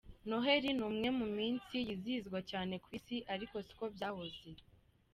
Noheli 0.27 0.69
ni 0.73 0.83
umwe 0.89 1.07
mu 1.19 1.27
minsi 1.37 1.73
yizihizwa 1.87 2.39
cyane 2.51 2.73
ku 2.83 2.87
isi, 2.97 3.17
ariko 3.33 3.55
si 3.65 3.73
ko 3.79 3.85
byahoze. 3.95 4.47